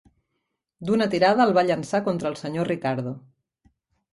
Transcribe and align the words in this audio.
D'una 0.89 1.07
tirada 1.11 1.45
el 1.45 1.53
va 1.59 1.65
llançar 1.67 2.01
contra 2.09 2.31
el 2.33 2.41
senyor 2.41 2.69
Ricardo. 2.73 3.15